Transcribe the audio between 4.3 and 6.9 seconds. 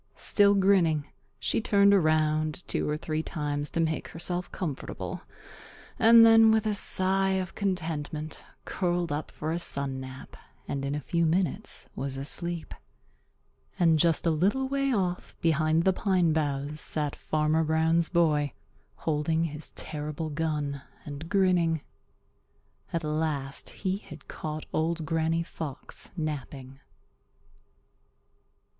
comfortable and then, with a